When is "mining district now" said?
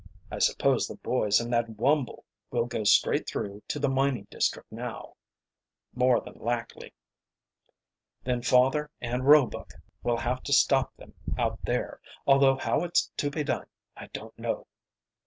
3.87-5.13